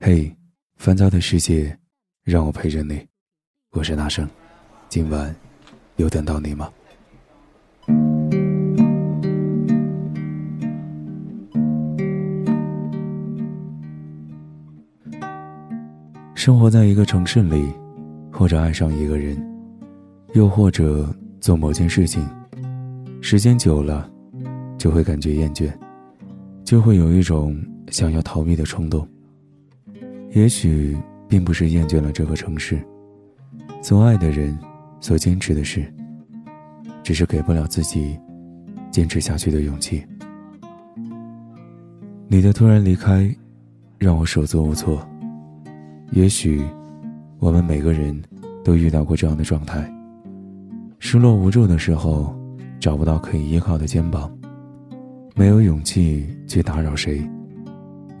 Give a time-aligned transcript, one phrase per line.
[0.00, 0.36] 嘿，
[0.76, 1.78] 烦躁的世界，
[2.24, 3.06] 让我陪着你。
[3.70, 4.28] 我是大圣，
[4.88, 5.34] 今晚
[5.96, 6.70] 有等到你吗？
[16.34, 17.72] 生活在一个城市里，
[18.30, 19.40] 或者爱上一个人，
[20.34, 21.08] 又或者
[21.40, 22.28] 做某件事情，
[23.22, 24.10] 时间久了，
[24.76, 25.72] 就会感觉厌倦，
[26.62, 27.56] 就会有一种
[27.90, 29.08] 想要逃避的冲动。
[30.34, 30.96] 也许
[31.28, 32.84] 并不是厌倦了这个城市，
[33.80, 34.58] 所爱的人，
[35.00, 35.86] 所坚持的事，
[37.04, 38.18] 只是给不了自己
[38.90, 40.04] 坚持下去的勇气。
[42.26, 43.32] 你的突然离开，
[43.96, 45.08] 让我手足无措。
[46.10, 46.60] 也许，
[47.38, 48.20] 我们每个人
[48.64, 49.88] 都遇到过这样的状态：
[50.98, 52.36] 失落无助的时候，
[52.80, 54.36] 找不到可以依靠的肩膀，
[55.36, 57.24] 没有勇气去打扰谁，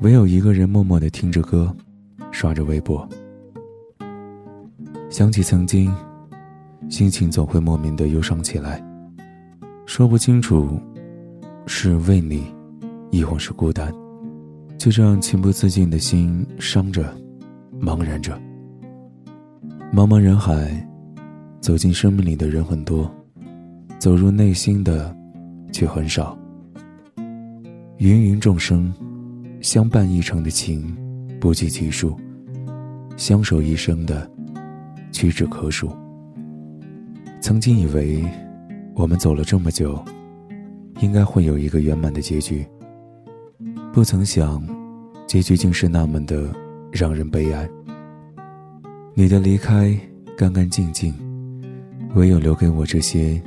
[0.00, 1.74] 唯有一个人默默的听着歌。
[2.34, 3.08] 刷着微博，
[5.08, 5.94] 想起曾经，
[6.90, 8.84] 心情总会莫名的忧伤起来。
[9.86, 10.76] 说不清楚，
[11.64, 12.52] 是为你，
[13.12, 13.94] 亦或是孤单，
[14.76, 17.14] 就这样情不自禁的心伤着，
[17.80, 18.36] 茫然着。
[19.92, 20.84] 茫茫人海，
[21.60, 23.08] 走进生命里的人很多，
[24.00, 25.16] 走入内心的，
[25.72, 26.36] 却很少。
[27.98, 28.92] 芸芸众生，
[29.60, 30.96] 相伴一程的情。
[31.40, 32.18] 不计其数，
[33.16, 34.28] 相守一生的
[35.12, 35.90] 屈指可数。
[37.40, 38.24] 曾经以为，
[38.94, 40.02] 我们走了这么久，
[41.00, 42.66] 应该会有一个圆满的结局。
[43.92, 44.66] 不曾想，
[45.26, 46.52] 结局竟是那么的
[46.90, 47.68] 让人悲哀。
[49.14, 49.96] 你的离开，
[50.36, 51.14] 干干净净，
[52.14, 53.40] 唯有留给我这些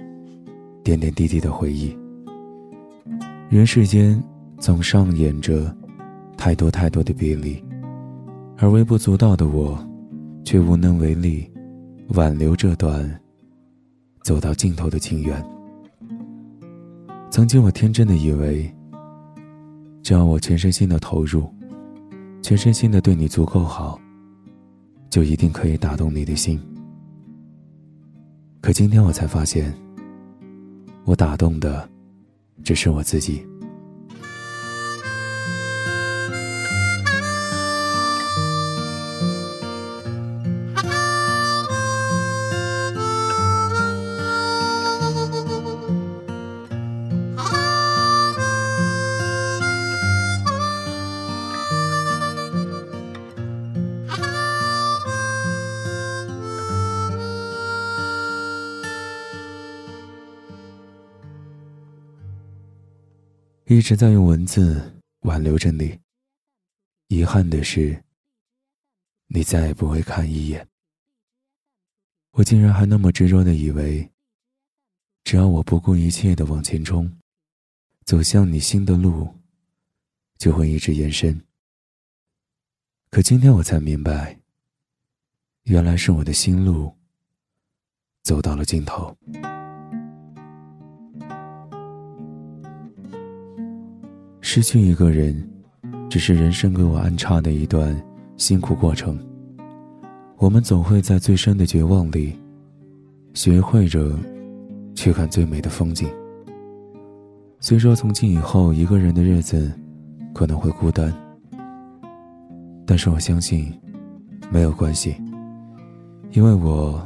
[0.84, 1.98] 点点滴滴的回忆。
[3.50, 4.22] 人世间
[4.60, 5.76] 总上演着
[6.38, 7.62] 太多太多的别离。
[8.60, 9.78] 而微不足道的我，
[10.44, 11.48] 却无能为力
[12.10, 13.08] 挽留这段
[14.24, 15.46] 走到尽头的情缘。
[17.30, 18.74] 曾经我天真的以为，
[20.02, 21.48] 只要我全身心的投入，
[22.42, 24.00] 全身心的对你足够好，
[25.08, 26.60] 就一定可以打动你的心。
[28.60, 29.72] 可今天我才发现，
[31.06, 31.88] 我打动的
[32.64, 33.46] 只是我自己。
[63.70, 66.00] 一直在用文字挽留着你。
[67.10, 68.02] 遗憾的是，
[69.28, 70.66] 你再也不会看一眼。
[72.32, 74.10] 我竟然还那么执着的以为，
[75.26, 77.12] 只要我不顾一切的往前冲，
[78.06, 79.36] 走向你心的路，
[80.38, 81.38] 就会一直延伸。
[83.10, 84.40] 可今天我才明白，
[85.64, 86.96] 原来是我的心路
[88.24, 89.18] 走到了尽头。
[94.50, 95.36] 失去一个人，
[96.10, 97.94] 只是人生给我安插的一段
[98.38, 99.20] 辛苦过程。
[100.38, 102.34] 我们总会在最深的绝望里，
[103.34, 104.18] 学会着
[104.96, 106.08] 去看最美的风景。
[107.60, 109.70] 虽说从今以后一个人的日子
[110.34, 111.14] 可能会孤单，
[112.86, 113.70] 但是我相信
[114.50, 115.18] 没有关系，
[116.32, 117.06] 因为我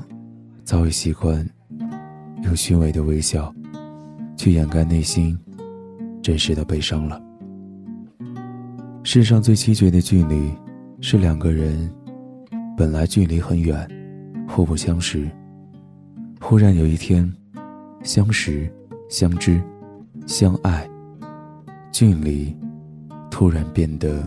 [0.63, 1.44] 早已习惯
[2.44, 3.52] 用虚伪的微笑
[4.38, 5.35] 去掩盖内心
[6.22, 7.19] 真实的悲伤了。
[9.03, 10.53] 世上最凄绝的距离，
[11.01, 11.91] 是两个人
[12.78, 13.88] 本来距离很远，
[14.47, 15.28] 互不相识，
[16.39, 17.29] 忽然有一天，
[18.03, 18.72] 相识、
[19.09, 19.59] 相知、
[20.28, 20.88] 相爱，
[21.91, 22.56] 距离
[23.31, 24.23] 突然变得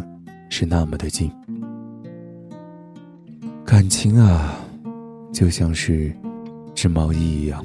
[0.50, 1.30] 是那么的近。
[3.64, 4.58] 感情啊，
[5.32, 6.12] 就像是
[6.74, 7.64] 织毛衣一样，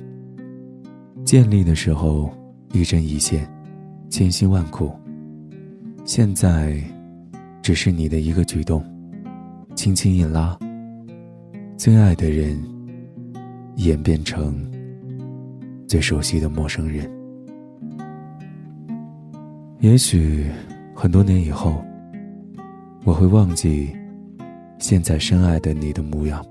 [1.25, 2.31] 建立的时候
[2.71, 3.51] 一针一线，
[4.11, 4.91] 千辛万苦，
[6.05, 6.79] 现在。
[7.69, 8.83] 只是你的一个举动，
[9.75, 10.57] 轻轻一拉，
[11.77, 12.59] 最爱的人
[13.75, 14.59] 演变成
[15.87, 17.07] 最熟悉的陌生人。
[19.81, 20.47] 也许
[20.95, 21.79] 很多年以后，
[23.03, 23.95] 我会忘记
[24.79, 26.43] 现在深爱的你的模样。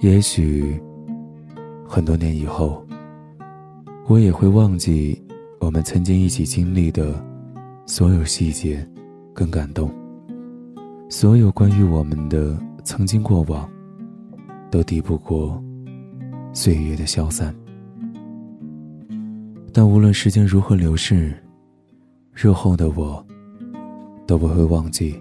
[0.00, 0.80] 也许
[1.86, 2.82] 很多年以后，
[4.06, 5.22] 我也会忘记
[5.60, 7.22] 我们曾经一起经历的
[7.84, 8.88] 所有细节。
[9.38, 9.88] 更感动，
[11.08, 13.70] 所有关于我们的曾经过往，
[14.68, 15.62] 都抵不过
[16.52, 17.54] 岁月的消散。
[19.72, 21.32] 但无论时间如何流逝，
[22.34, 23.24] 日后的我
[24.26, 25.14] 都不会忘记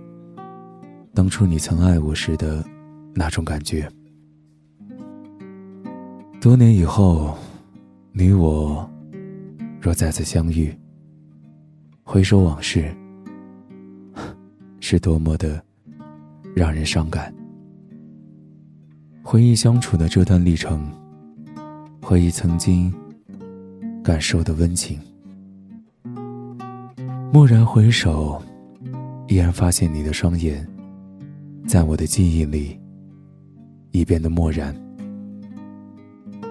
[1.14, 2.66] 当初你曾爱我时的
[3.14, 3.88] 那种感觉。
[6.42, 7.38] 多年以后，
[8.14, 8.90] 你我
[9.80, 10.76] 若再次相遇，
[12.04, 12.92] 回首往事，
[14.90, 15.62] 是多么的
[16.56, 17.34] 让人伤感。
[19.22, 20.90] 回忆相处的这段历程，
[22.02, 22.94] 回忆曾经。
[24.02, 24.98] 感受的温情。
[27.34, 28.42] 蓦然回首，
[29.28, 30.66] 依然发现你的双眼，
[31.68, 32.80] 在我的记忆里
[33.92, 34.74] 已变得漠然，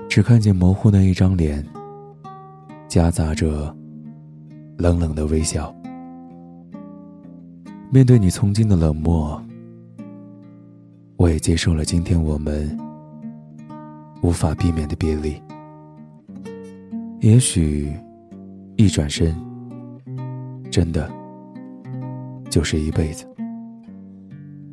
[0.06, 1.66] 只看见模糊的一张脸，
[2.88, 3.74] 夹杂着
[4.76, 5.74] 冷冷的微笑。
[7.90, 9.40] 面对你曾经的冷漠，
[11.16, 12.76] 我也接受了今天我们
[14.22, 15.40] 无法避免的别离。
[17.20, 17.92] 也许，
[18.76, 19.34] 一转身，
[20.70, 21.10] 真的
[22.50, 23.26] 就是一辈子。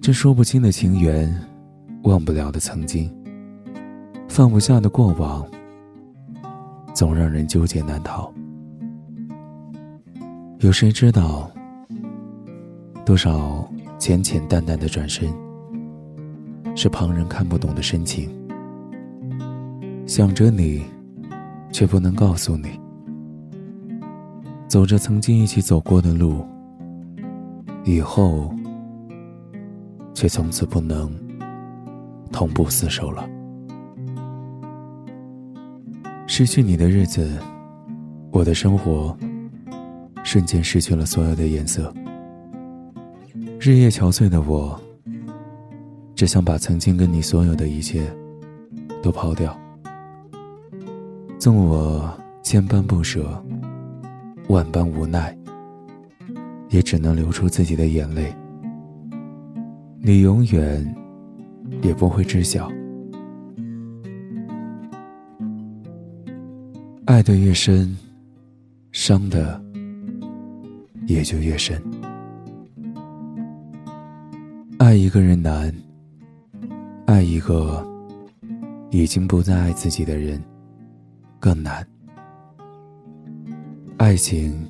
[0.02, 1.34] 这说不清的情缘，
[2.04, 3.10] 忘不了的曾经，
[4.28, 5.46] 放不下的过往，
[6.94, 8.32] 总让人纠结难逃。
[10.60, 11.50] 有谁知道，
[13.06, 15.32] 多少浅浅淡淡的转身，
[16.76, 18.30] 是旁人看不懂的深情？
[20.06, 20.84] 想着你。
[21.74, 22.80] 却不能告诉你，
[24.68, 26.46] 走着曾经一起走过的路，
[27.84, 28.54] 以后
[30.14, 31.12] 却从此不能
[32.32, 33.28] 同步厮守了。
[36.28, 37.40] 失去你的日子，
[38.32, 39.18] 我的生活
[40.24, 41.92] 瞬间失去了所有的颜色。
[43.66, 44.78] 日夜憔悴的我，
[46.16, 48.06] 只想把曾经跟你所有的一切
[49.02, 49.58] 都抛掉。
[51.40, 53.42] 纵我千般不舍，
[54.50, 55.34] 万般无奈，
[56.72, 58.36] 也只能流出自己的眼泪。
[60.02, 60.96] 你永远
[61.82, 62.70] 也不会知晓，
[67.06, 67.98] 爱的越深，
[68.92, 69.64] 伤的
[71.08, 71.82] 也就越深。
[74.80, 75.74] 爱一个人难，
[77.06, 77.86] 爱一个
[78.90, 80.42] 已经不再爱自己的人。
[81.40, 81.86] 更难。
[83.98, 84.66] 爱情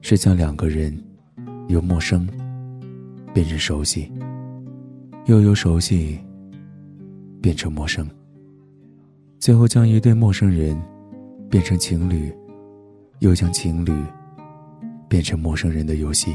[0.00, 0.96] 是将两个人
[1.68, 2.28] 由陌生
[3.32, 4.10] 变成熟悉，
[5.26, 6.18] 又由熟悉
[7.40, 8.08] 变成陌生，
[9.38, 10.76] 最后将一对陌生人
[11.48, 12.32] 变成情侣，
[13.20, 13.92] 又将情侣
[15.08, 16.34] 变成陌生人的游戏。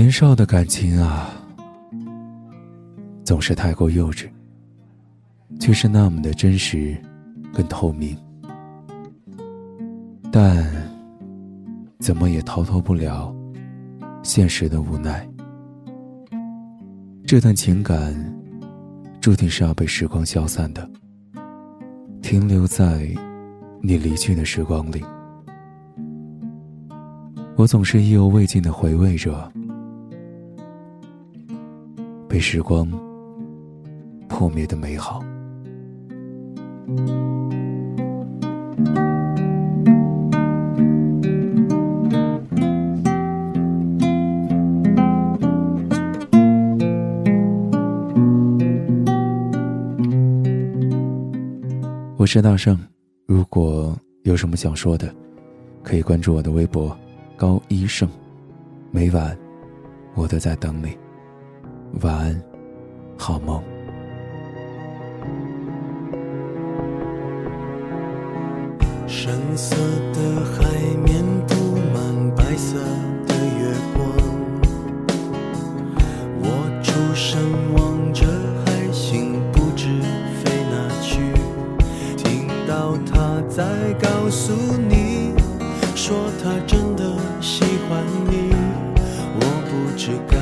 [0.00, 1.30] 年少的感情啊，
[3.22, 4.30] 总是太过幼稚，
[5.60, 6.96] 却是那么的真实。
[7.52, 8.16] 更透明，
[10.32, 10.64] 但
[11.98, 13.34] 怎么也逃脱不了
[14.22, 15.28] 现实的无奈。
[17.26, 18.14] 这段情感
[19.20, 20.88] 注定是要被时光消散的，
[22.22, 23.06] 停留在
[23.82, 25.04] 你离去的时光里。
[27.56, 29.52] 我总是意犹未尽的回味着
[32.40, 32.88] 时光
[34.28, 35.22] 破灭的美好。
[52.16, 52.78] 我是大圣，
[53.26, 55.12] 如果有什么想说的，
[55.82, 56.96] 可以关注我的微博
[57.36, 58.08] 高一胜，
[58.90, 59.36] 每晚
[60.14, 60.96] 我都在等你，
[61.98, 62.42] 晚安，
[63.18, 63.62] 好梦。
[69.06, 69.76] 深色
[70.14, 70.64] 的海
[71.04, 71.54] 面布
[71.92, 72.78] 满白色
[73.26, 74.00] 的月光，
[76.40, 76.44] 我
[76.82, 77.38] 出神
[77.74, 78.24] 望着
[78.64, 80.00] 海星不知
[80.42, 81.20] 飞哪去，
[82.16, 84.54] 听到他在告诉
[84.88, 85.34] 你，
[85.94, 87.04] 说他真的
[87.42, 88.54] 喜欢你，
[89.34, 90.39] 我不知该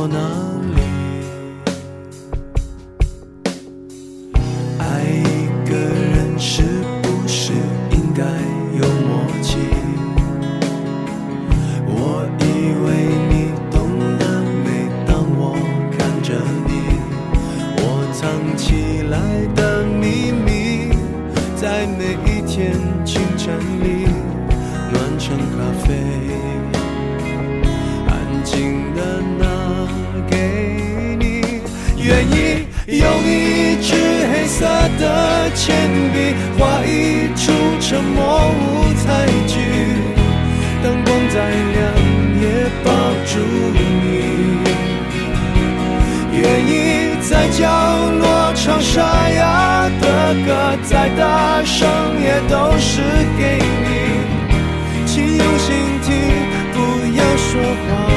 [0.00, 0.47] 我呢？
[34.98, 39.54] 的铅笔，画一出沉默舞台剧。
[40.82, 41.78] 灯光再亮，
[42.40, 42.44] 也
[42.84, 42.86] 抱
[43.26, 43.32] 住
[43.72, 43.78] 你。
[46.32, 46.72] 愿意
[47.20, 47.66] 在角
[48.20, 51.88] 落唱沙哑的歌，再大声
[52.22, 53.02] 也都是
[53.36, 53.86] 给你。
[55.04, 55.66] 请用心
[56.02, 56.08] 听，
[56.72, 56.76] 不
[57.16, 58.07] 要说话。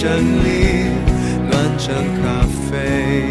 [0.00, 0.08] 整
[0.44, 0.46] 理
[1.50, 3.28] 暖成咖啡，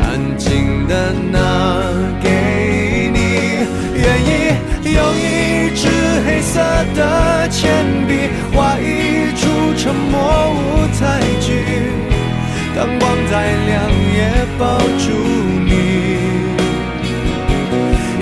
[0.00, 1.36] 安静的拿
[2.22, 3.18] 给你，
[3.96, 4.30] 愿意
[4.94, 5.88] 用一支
[6.24, 6.60] 黑色
[6.94, 10.14] 的铅笔画一出沉默
[10.52, 11.02] 舞台
[11.40, 11.50] 剧。
[12.76, 13.32] 灯光再
[13.66, 15.10] 亮也抱住
[15.64, 15.68] 你，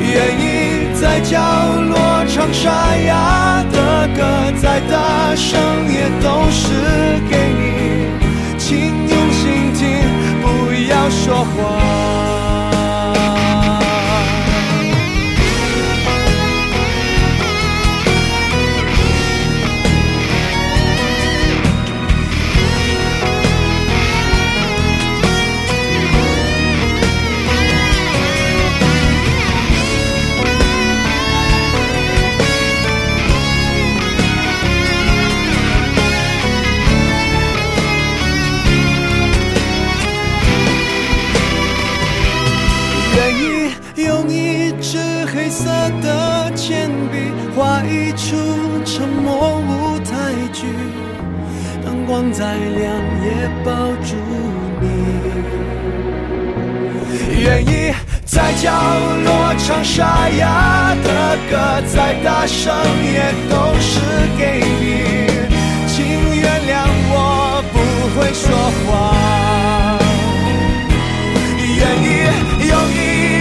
[0.00, 1.38] 愿意在角
[1.90, 3.61] 落唱沙哑
[4.16, 5.60] 歌，再大声
[5.92, 6.68] 也都是
[7.28, 7.62] 给你，
[8.58, 8.68] 请
[9.08, 9.80] 用心听，
[10.40, 10.46] 不
[10.90, 12.41] 要说谎。
[48.84, 50.12] 沉默舞台
[50.52, 50.66] 剧，
[51.84, 52.82] 灯光再亮
[53.24, 53.26] 也
[53.64, 53.70] 抱
[54.02, 54.14] 住
[54.80, 54.84] 你。
[57.42, 57.92] 愿意
[58.24, 58.70] 在角
[59.24, 61.08] 落唱沙哑的
[61.50, 61.52] 歌，
[61.92, 62.72] 再大声
[63.02, 63.16] 也
[63.50, 63.90] 都是
[64.38, 64.40] 给
[64.80, 64.84] 你。
[65.86, 65.94] 请
[66.40, 66.72] 原谅
[67.10, 67.14] 我
[67.72, 67.74] 不
[68.14, 68.44] 会说
[68.84, 68.88] 话。
[71.78, 72.06] 愿意
[72.68, 73.00] 用一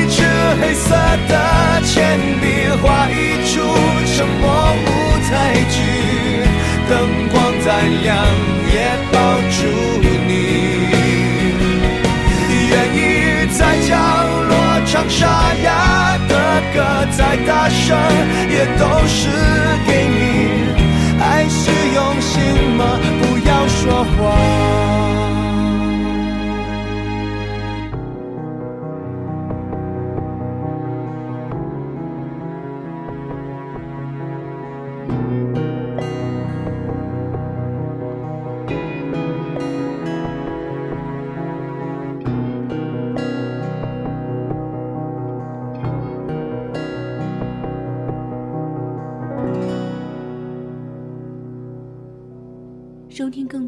[0.10, 0.17] 支
[0.60, 0.86] 黑色
[1.27, 1.31] 的
[1.86, 2.30] 铅笔
[8.03, 8.10] 亮
[8.74, 8.75] 也
[9.12, 9.15] 抱
[9.50, 9.60] 住
[10.27, 10.31] 你。
[12.70, 13.00] 愿意
[13.58, 13.89] 在角
[14.50, 14.51] 落
[14.86, 15.20] 唱沙
[15.63, 16.34] 哑的
[16.74, 16.77] 歌，
[17.12, 17.98] 再大声
[18.50, 19.20] 也都是
[19.86, 20.20] 给你。
[21.20, 21.62] 爱是
[21.93, 22.41] 用心
[22.77, 23.00] 吗？
[23.22, 24.90] 不要说话。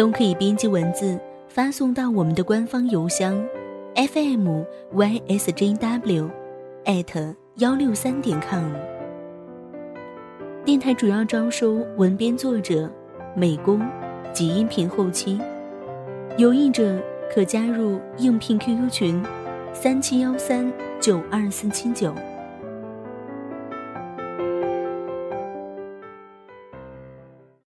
[0.00, 3.38] 都可以编辑文字发送到我们的官方邮箱
[3.94, 4.64] ，fm
[4.94, 6.30] ysjw，
[6.86, 8.72] 艾特幺六三点 com。
[10.64, 12.90] 电台主要招收文编作者、
[13.36, 13.78] 美工
[14.32, 15.38] 及音频后期，
[16.38, 16.98] 有意者
[17.30, 19.22] 可加入应聘 QQ 群：
[19.74, 22.14] 三七幺三九二四七九。